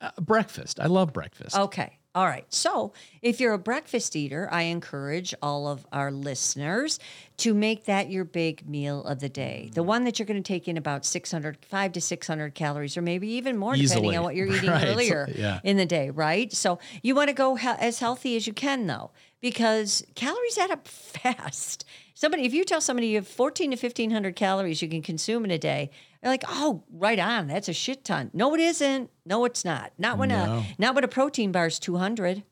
[0.00, 0.80] uh, breakfast.
[0.80, 1.56] I love breakfast.
[1.56, 1.98] Okay.
[2.16, 2.44] All right.
[2.48, 7.00] So, if you're a breakfast eater, I encourage all of our listeners
[7.38, 9.70] to make that your big meal of the day.
[9.74, 13.02] The one that you're going to take in about 600, five to 600 calories, or
[13.02, 14.86] maybe even more, depending on what you're eating Right.
[14.86, 15.58] earlier Yeah.
[15.64, 16.52] in the day, right?
[16.52, 19.10] So, you want to go he- as healthy as you can, though,
[19.44, 21.84] because calories add up fast.
[22.14, 25.50] Somebody, if you tell somebody you have 14 to 1500 calories you can consume in
[25.50, 25.90] a day,
[26.22, 27.48] they're like, "Oh, right on.
[27.48, 29.10] That's a shit ton." No, it isn't.
[29.26, 29.92] No, it's not.
[29.98, 30.36] Not when No.
[30.64, 32.42] a not when a protein bar is 200.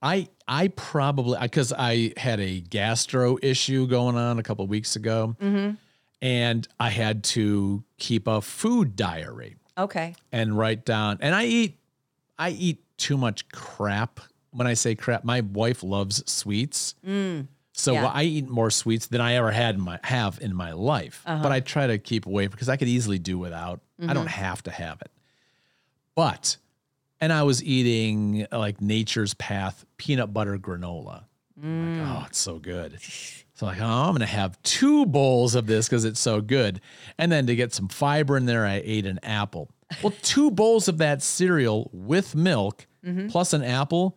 [0.00, 4.96] I I probably because I had a gastro issue going on a couple of weeks
[4.96, 5.74] ago, Mm-hmm.
[6.22, 10.14] and I had to keep a food diary Okay.
[10.32, 11.18] and write down.
[11.20, 11.78] And I eat
[12.38, 14.20] I eat too much crap.
[14.58, 16.94] When I say crap, my wife loves sweets.
[17.06, 17.46] Mm.
[17.72, 18.10] So Yeah.
[18.12, 21.22] I eat more sweets than I ever had in my have in my life.
[21.24, 21.48] But uh-huh.
[21.48, 23.80] I try to keep away because I could easily do without.
[24.02, 24.42] I don't mm-hmm.
[24.42, 25.10] have to have it.
[26.14, 26.56] But
[27.20, 31.24] and I was eating uh, like Nature's Path peanut butter granola.
[31.62, 32.22] I'm like, mm.
[32.22, 32.98] oh, it's so good.
[33.54, 36.80] So like, oh, I'm gonna have two bowls of this because it's so good.
[37.16, 39.70] And then to get some fiber in there, I ate an apple.
[40.02, 43.28] Well, two bowls of that cereal with milk mm-hmm.
[43.28, 44.16] plus an apple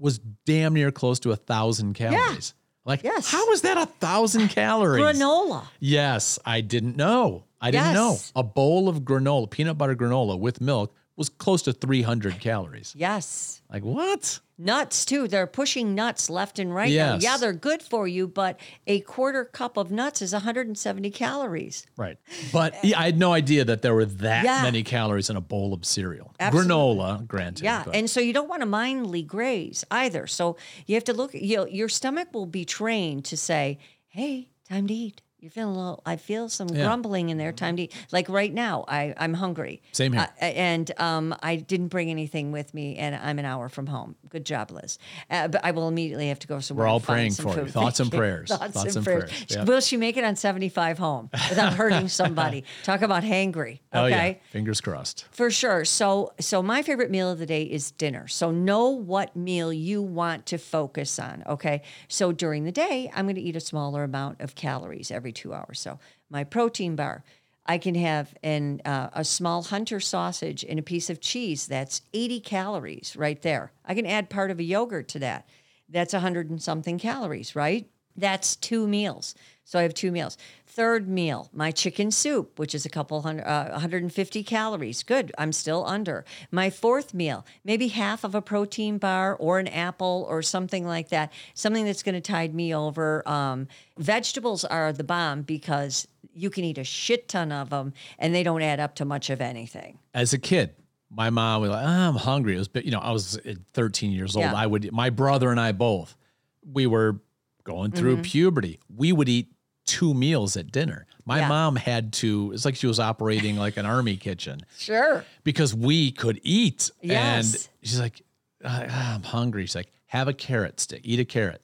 [0.00, 2.54] was damn near close to a thousand calories.
[2.84, 3.30] Like, Yes.
[3.30, 5.02] how is that a thousand calories?
[5.04, 5.64] Granola.
[5.78, 7.44] Yes, I didn't know.
[7.60, 8.16] I didn't know.
[8.34, 12.94] A bowl of granola, peanut butter granola with milk was close to 300 calories.
[12.96, 13.60] Yes.
[13.70, 14.40] Like what?
[14.58, 15.28] Nuts too.
[15.28, 17.18] They're pushing nuts left and right now.
[17.20, 21.86] Yeah, they're good for you, but a quarter cup of nuts is 170 calories.
[21.96, 22.16] Right.
[22.52, 24.62] But yeah, I had no idea that there were that Yeah.
[24.62, 26.34] many calories in a bowl of cereal.
[26.40, 26.72] Absolutely.
[26.74, 27.64] Granola, granted.
[27.64, 30.26] Yeah, but- and so you don't want to mindly graze either.
[30.26, 30.56] So
[30.86, 31.34] you have to look.
[31.34, 33.78] You know, your stomach will be trained to say,
[34.08, 36.02] "Hey, time to eat." You're feeling a little.
[36.04, 36.84] I feel some Yeah.
[36.84, 37.50] grumbling in there.
[37.52, 37.92] Time to eat.
[38.12, 39.80] Like right now, I I'm hungry.
[39.92, 40.28] Same here.
[40.40, 44.16] Uh, and um, I didn't bring anything with me, and I'm an hour from home.
[44.28, 44.98] Good job, Liz.
[45.30, 46.86] Uh, but I will immediately have to go somewhere.
[46.86, 47.64] all and find praying for you.
[47.66, 47.72] food.
[47.72, 48.18] Thoughts and you.
[48.18, 48.48] prayers.
[48.50, 49.30] Thoughts, Thoughts and, prayers.
[49.30, 49.46] prayers.
[49.48, 49.64] Yeah.
[49.64, 52.64] Will she make it on 75 home without hurting somebody?
[52.82, 53.72] Talk about hangry.
[53.72, 53.80] Okay.
[54.00, 54.34] Oh yeah.
[54.50, 55.26] Fingers crossed.
[55.30, 55.84] For sure.
[55.84, 58.28] So so my favorite meal of the day is dinner.
[58.28, 61.82] So know what meal you want to focus on, okay?
[62.08, 65.52] So during the day, I'm going to eat a smaller amount of calories every 2
[65.52, 65.80] hours.
[65.80, 67.24] So my protein bar,
[67.66, 71.66] I can have an uh, a small hunter sausage and a piece of cheese.
[71.66, 73.72] That's 80 calories right there.
[73.84, 75.48] I can add part of a yogurt to that.
[75.88, 77.88] That's 100 and something calories, right?
[78.16, 79.34] That's two meals.
[79.64, 80.36] So I have two meals.
[80.66, 85.04] Third meal, my chicken soup, which is a couple hundred, uh, 150 calories.
[85.04, 85.32] Good.
[85.38, 86.24] I'm still under.
[86.50, 91.10] My fourth meal, maybe half of a protein bar or an apple or something like
[91.10, 91.32] that.
[91.54, 93.28] Something that's going to tide me over.
[93.28, 98.34] Um, vegetables are the bomb because you can eat a shit ton of them and
[98.34, 99.98] they don't add up to much of anything.
[100.14, 100.74] As a kid,
[101.10, 102.56] my mom was like, "Ah, I'm hungry.
[102.56, 104.46] It was, you know, I was uh, 13 years old.
[104.46, 104.54] Yeah.
[104.54, 106.16] I would, my brother and I both,
[106.64, 107.20] we were
[107.64, 108.22] going through Mm-hmm.
[108.22, 108.80] puberty.
[108.94, 109.52] We would eat
[109.86, 111.06] two meals at dinner.
[111.24, 111.48] My Yeah.
[111.48, 115.24] mom had to, it's like she was operating like an army kitchen Sure.
[115.44, 116.90] because we could eat.
[117.02, 117.54] Yes.
[117.54, 118.22] And she's like,
[118.64, 119.62] "Ah, I'm hungry.
[119.66, 121.62] She's like, have a carrot stick, eat a carrot.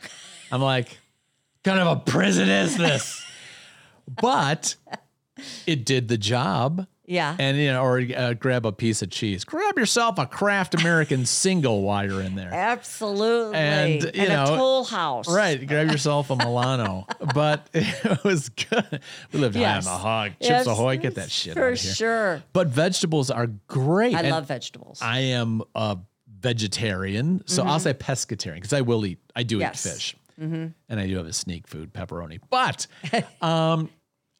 [0.52, 0.98] I'm like,
[1.64, 3.24] kind of a prison is this?
[4.20, 4.74] but
[5.66, 6.86] it did the job.
[7.10, 7.34] Yeah.
[7.38, 9.42] And you know, or uh, grab a piece of cheese.
[9.44, 12.52] Grab yourself a Kraft American single while you're in there.
[12.52, 13.56] Absolutely.
[13.56, 15.26] And, you a know, toll house.
[15.26, 17.06] Right, grab yourself a Milano.
[17.34, 19.00] but it was good.
[19.32, 19.86] We lived Yes.
[19.86, 20.30] high on the hog.
[20.32, 21.94] Chips Yes, Ahoy, get that shit For out of here.
[21.94, 22.42] sure.
[22.52, 24.14] But vegetables are great.
[24.14, 25.00] I And love vegetables.
[25.00, 25.96] I am a
[26.40, 29.18] vegetarian, so I'll say pescatarian because I will eat.
[29.34, 29.60] I do Mm-hmm.
[29.62, 29.86] Yes.
[29.86, 32.38] eat fish, and I do have a sneak food, pepperoni.
[32.50, 32.86] But
[33.42, 33.90] um,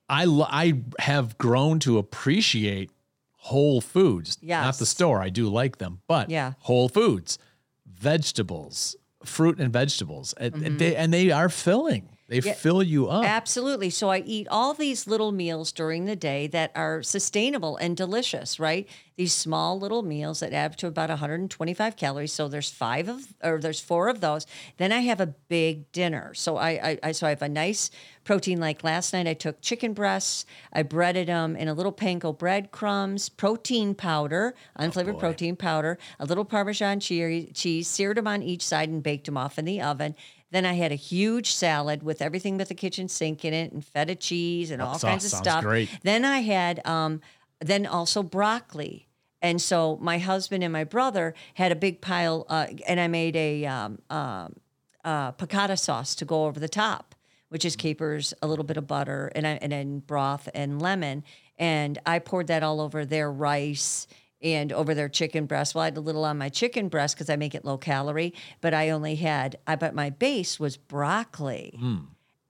[0.09, 2.91] I I have grown to appreciate
[3.37, 4.39] whole foods.
[4.43, 5.21] not the store.
[5.23, 6.53] I do like them, but Yeah.
[6.61, 7.39] whole foods,
[7.87, 10.65] vegetables, fruit and vegetables, Mm-hmm.
[10.65, 12.09] and they and they are filling.
[12.29, 13.25] They fill you up.
[13.25, 13.89] Absolutely.
[13.89, 18.61] So I eat all these little meals during the day that are sustainable and delicious,
[18.61, 18.87] right?
[19.17, 22.33] These small little meals that add up to about 125 calories.
[22.33, 24.47] So there's five of, or there's four of those.
[24.77, 26.35] Then I have a big dinner.
[26.35, 27.91] So I, I, I so I have a nice
[28.25, 28.61] protein.
[28.61, 33.31] Like last night, I took chicken breasts, I breaded them in a little panko breadcrumbs,
[33.31, 35.19] protein powder, oh, unflavored boy.
[35.19, 39.39] protein powder, a little Parmesan cheese, cheese, seared them on each side and baked them
[39.39, 40.15] off in the oven.
[40.51, 43.85] Then I had a huge salad with everything but the kitchen sink in it and
[43.85, 45.63] feta cheese and all That kinds of stuff.
[45.63, 45.91] great.
[46.03, 47.21] Then I had um,
[47.61, 49.09] then also broccoli.
[49.41, 53.37] And so my husband and my brother had a big pile, uh, and I made
[53.37, 54.55] a um, um,
[55.05, 57.15] uh, piccata sauce to go over the top,
[57.49, 61.23] which is capers, a little bit of butter, and I, and then broth and lemon.
[61.57, 64.09] And I poured that all over their rice
[64.43, 65.75] and over their chicken breast.
[65.75, 68.35] Well, I had a little on my chicken breast because I make it low calorie,
[68.61, 71.79] but I only had, I but my base was broccoli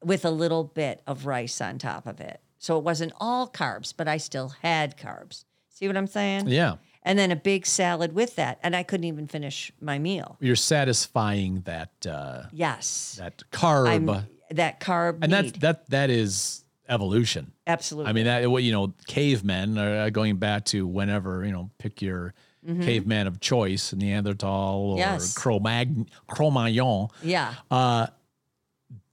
[0.02, 2.40] with a little bit of rice on top of it.
[2.58, 5.44] So it wasn't all carbs, but I still had carbs.
[5.70, 6.48] See what I'm saying?
[6.48, 10.36] yeah, And then a big salad with that, and I couldn't even finish my meal.
[10.40, 15.54] you're satisfying that uh, Yes, that carb, I'm that carb and need.
[15.54, 17.52] that's that that is evolution.
[17.66, 18.10] Absolutely.
[18.10, 21.70] I mean, that what you know, cavemen are uh, going back to whenever you know,
[21.78, 22.34] pick your
[22.82, 24.98] caveman of choice, Neanderthal or Mm-hmm.
[24.98, 25.34] Yes.
[25.34, 27.08] Cro-Mag- Cro-Magnon.
[27.22, 27.54] yeah.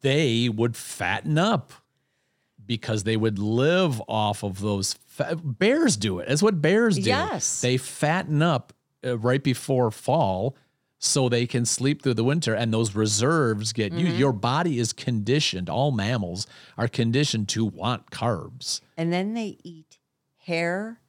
[0.02, 1.74] They would fatten up
[2.66, 4.94] because they would live off of those.
[5.08, 6.28] Fa- bears do it.
[6.28, 7.10] That's what bears do.
[7.10, 7.62] Yes.
[7.62, 8.74] they fatten up
[9.06, 10.56] uh, right before fall.
[10.98, 14.08] So they can sleep through the winter, and those reserves get Mm-hmm.
[14.08, 14.14] you.
[14.14, 15.70] Your body is conditioned.
[15.70, 18.82] All mammals are conditioned to want carbs.
[18.98, 20.00] And then they eat
[20.38, 21.00] hair,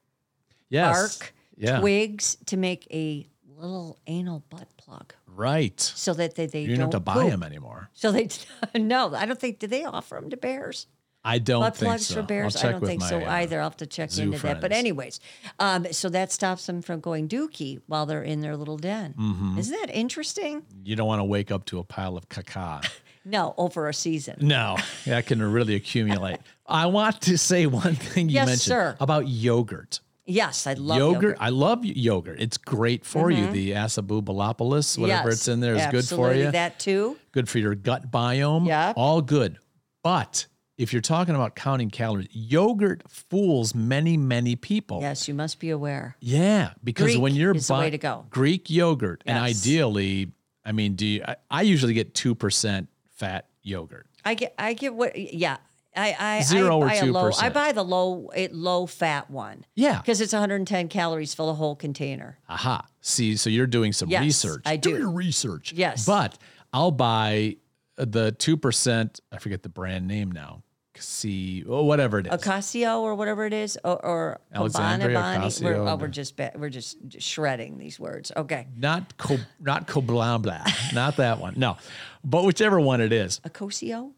[0.69, 1.19] Yes.
[1.19, 1.81] bark, Yeah.
[1.81, 5.81] twigs to make a little anal butt plug, Right.
[5.81, 7.31] so that they, they You don't don't have to buy poop.
[7.31, 7.89] them anymore.
[7.95, 8.29] So they
[8.75, 9.61] no, I don't think.
[9.61, 10.89] Do they offer them to bears?
[11.27, 12.15] I don't Butt think plugs so.
[12.15, 12.57] for bears?
[12.63, 13.59] I don't think my, so either.
[13.59, 14.61] I'll have to check into that.
[14.61, 15.19] But anyways,
[15.59, 19.15] um, so that stops them from going dookie while they're in their little den.
[19.19, 19.59] Mm-hmm.
[19.59, 20.63] Isn't that interesting?
[20.85, 22.89] You don't want to wake up to a pile of caca.
[23.29, 24.37] No, over a season.
[24.41, 26.39] No, that can really accumulate.
[26.65, 28.97] I want to say one thing you Yes, mentioned sir.
[29.01, 29.99] about yogurt.
[30.27, 31.35] Yes, I love yogurt, yogurt.
[31.35, 31.45] Mm-hmm.
[31.45, 32.41] I love yogurt.
[32.41, 33.51] It's great for you.
[33.51, 36.53] The acebubalopolis, whatever Yes, it's in there, is good for you.
[36.53, 37.17] That too.
[37.33, 38.69] good for your gut biome.
[38.69, 38.93] Yeah.
[38.97, 39.59] All good.
[40.05, 40.47] But
[40.79, 45.01] if you're talking about counting calories, yogurt fools many, many people.
[45.01, 46.17] Yes, you must be aware.
[46.21, 48.27] Yeah, because Greek when you're is the way buy- to go.
[48.31, 50.33] Greek yogurt, and ideally,
[50.65, 51.25] I mean, do you?
[51.27, 54.07] I, I usually get two percent fat yogurt.
[54.25, 55.59] I get I get what yeah.
[55.99, 59.65] I I Zero I or a low, I buy the low low fat one.
[59.75, 59.99] Yeah.
[59.99, 62.39] Because it's 110 calories for the whole container.
[62.51, 62.87] Aha.
[63.01, 64.63] See, so you're doing some Yes, research.
[64.67, 64.91] I do.
[64.91, 65.73] your research.
[65.73, 66.05] Yes.
[66.05, 66.37] But
[66.75, 67.57] I'll buy
[67.97, 69.21] the two percent.
[69.33, 70.63] I forget the brand name now.
[71.01, 72.33] See, oh, whatever it is.
[72.33, 75.51] Ocasio or whatever it is, or, or Alexandria Bani.
[75.63, 78.33] We're, oh, we're just we're just, shredding these words.
[78.37, 80.65] Okay, Not co, not blah.
[80.93, 81.55] not that one.
[81.57, 81.77] No,
[82.25, 83.41] but whichever one it is.
[83.41, 84.13] Ocasio,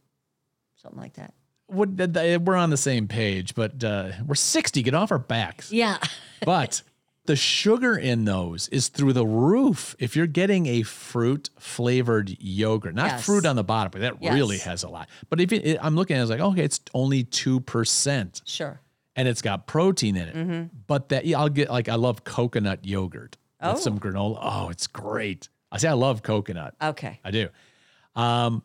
[0.77, 1.35] something like that.
[1.67, 4.83] What, th- th- we're on the same page, but uh, we're sixty.
[4.83, 5.71] Get off our backs.
[5.71, 5.99] Yeah,
[6.45, 6.83] but
[7.29, 9.95] the sugar in those is through the roof.
[10.01, 13.25] If you're getting a fruit flavored yogurt, not Yes.
[13.27, 14.35] fruit on the bottom, but that Yes.
[14.35, 15.09] really has a lot.
[15.31, 18.81] But if it, I'm looking at it, it's like, okay, it's only 2% sure.
[19.15, 20.71] and it's got protein in it.
[20.87, 23.79] But that, yeah, I'll get like, I love coconut yogurt with Oh.
[23.79, 24.39] some granola.
[24.41, 25.49] Oh, it's great.
[25.71, 26.75] I say I love coconut.
[26.83, 27.49] Okay, I do.
[28.17, 28.63] Um,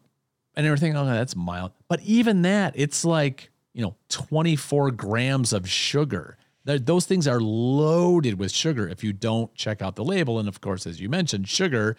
[0.55, 1.71] and everything, oh, that's mild.
[1.87, 6.37] But even that, it's like, you know, 24 grams of sugar.
[6.65, 10.39] Th- Those things are loaded with sugar if you don't check out the label.
[10.39, 11.95] And of course, as you mentioned, sugar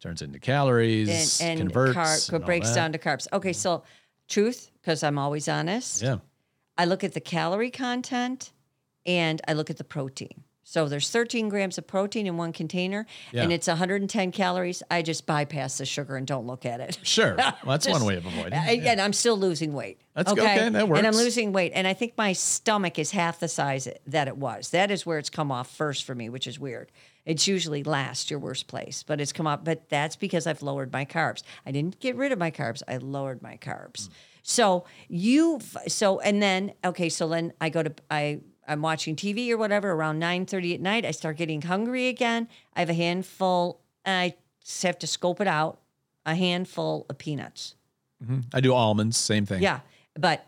[0.00, 3.26] turns into calories, and and converts, carb and breaks down to carbs.
[3.32, 3.82] Okay, so
[4.28, 6.02] truth, because I'm always honest.
[6.02, 6.18] Yeah.
[6.76, 8.52] I look at the calorie content
[9.04, 10.44] and I look at the protein.
[10.70, 14.82] So there's 13 grams of protein in one container and it's 110 calories.
[14.90, 16.98] I just bypass the sugar and don't look at it.
[17.02, 17.36] Sure.
[17.64, 18.52] Well, that's one way of avoiding.
[18.52, 18.84] It.
[18.84, 20.00] And I'm still losing weight.
[20.14, 20.98] That's okay, that works.
[20.98, 21.72] And I'm losing weight.
[21.74, 24.70] And I think my stomach is half the size that it was.
[24.70, 26.92] That is where it's come off first for me, which is weird.
[27.24, 29.64] It's usually last, your worst place, but it's come up.
[29.64, 31.42] But that's because I've lowered my carbs.
[31.66, 34.08] I didn't get rid of my carbs, I lowered my carbs.
[34.08, 34.10] Mm.
[34.42, 39.50] So you, so, and then, okay, so then I go to, I, I'm watching TV
[39.50, 41.04] or whatever around 9:30 at night.
[41.04, 42.48] I start getting hungry again.
[42.76, 45.80] I have a handful, and I just have to scope it out,
[46.26, 47.74] a handful of peanuts.
[48.22, 48.40] Mm-hmm.
[48.52, 49.62] I do almonds, same thing.
[49.62, 49.80] Yeah,
[50.14, 50.44] but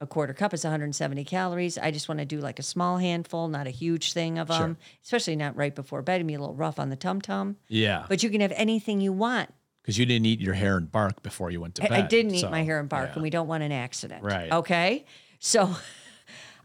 [0.00, 1.76] a quarter cup is 170 calories.
[1.76, 4.78] I just want to do like a small handful, not a huge thing of them,
[5.04, 6.16] especially not right before bed.
[6.16, 7.56] It'd be a little rough on the tum tum.
[7.68, 8.06] Yeah.
[8.08, 9.52] But you can have anything you want.
[9.82, 11.92] Because you didn't eat your hair and bark before you went to bed.
[11.92, 13.14] I didn't eat my hair and bark, yeah.
[13.14, 14.22] and we don't want an accident.
[14.22, 14.50] Right.
[14.50, 15.04] Okay.
[15.38, 15.74] So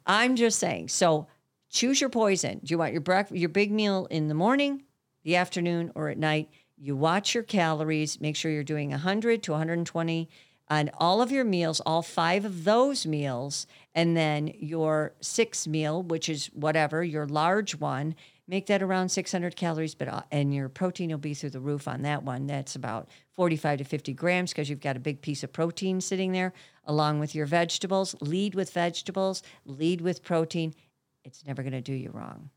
[0.06, 0.90] I'm just saying.
[0.90, 1.28] So
[1.70, 2.60] choose your poison.
[2.64, 4.84] Do you want your breakfast, your big meal in the morning,
[5.24, 6.50] the afternoon, or at night?
[6.78, 8.20] You watch your calories.
[8.20, 10.30] Make sure you're doing 100 to 120
[10.70, 16.04] on all of your meals, all five of those meals, and then your sixth meal,
[16.04, 18.14] which is whatever your large one.
[18.48, 21.88] Make that around 600 calories, but uh, and your protein will be through the roof
[21.88, 22.46] on that one.
[22.46, 26.32] That's about 45 to 50 grams because you've got a big piece of protein sitting
[26.34, 26.54] there,
[26.84, 28.16] along with your vegetables.
[28.22, 29.42] Lead with vegetables.
[29.66, 30.76] Lead with protein.
[31.24, 32.52] It's never going to do you wrong.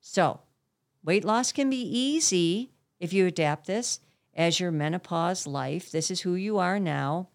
[0.00, 0.40] So,
[1.04, 4.00] weight loss can be easy if you adapt this
[4.34, 5.92] as your menopause life.
[5.92, 7.28] This is who you are now.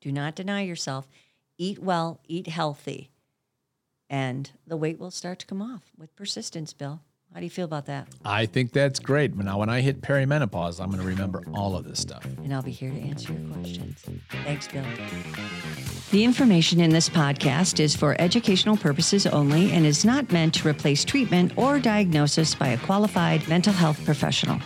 [0.00, 1.08] Do not deny yourself.
[1.56, 3.10] Eat well, eat healthy,
[4.10, 7.00] and the weight will start to come off with persistence, Bill.
[7.32, 8.06] How do you feel about that?
[8.24, 9.34] I think that's great.
[9.36, 12.24] Now, when I hit perimenopause, I'm going to remember all of this stuff.
[12.24, 14.04] And I'll be here to answer your questions.
[14.44, 14.84] Thanks, Bill.
[16.12, 20.68] The information in this podcast is for educational purposes only and is not meant to
[20.68, 24.60] replace treatment or diagnosis by a qualified mental health professional.